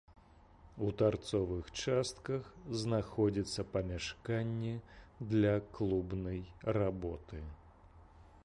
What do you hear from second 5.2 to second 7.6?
для клубнай работы.